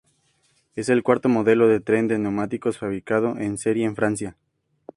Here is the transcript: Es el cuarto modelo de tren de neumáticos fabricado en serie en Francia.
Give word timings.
Es 0.73 0.89
el 0.89 1.03
cuarto 1.03 1.29
modelo 1.29 1.67
de 1.67 1.79
tren 1.79 2.07
de 2.07 2.17
neumáticos 2.17 2.79
fabricado 2.79 3.37
en 3.37 3.59
serie 3.59 3.85
en 3.85 3.95
Francia. 3.95 4.35